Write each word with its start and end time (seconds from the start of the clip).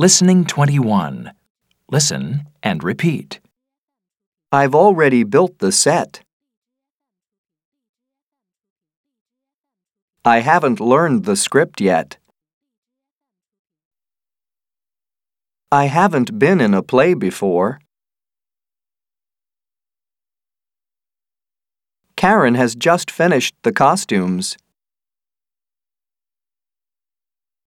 Listening 0.00 0.46
21. 0.46 1.30
Listen 1.90 2.46
and 2.62 2.82
repeat. 2.82 3.38
I've 4.50 4.74
already 4.74 5.24
built 5.24 5.58
the 5.58 5.70
set. 5.70 6.22
I 10.24 10.38
haven't 10.38 10.80
learned 10.80 11.26
the 11.26 11.36
script 11.36 11.82
yet. 11.82 12.16
I 15.70 15.84
haven't 15.84 16.38
been 16.38 16.62
in 16.62 16.72
a 16.72 16.82
play 16.82 17.12
before. 17.12 17.78
Karen 22.16 22.54
has 22.54 22.74
just 22.74 23.10
finished 23.10 23.54
the 23.64 23.72
costumes. 23.72 24.56